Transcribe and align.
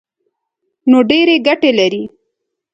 نو 0.89 0.97
ډېرې 1.09 1.35
ګټې 1.47 1.71
لري. 1.79 2.03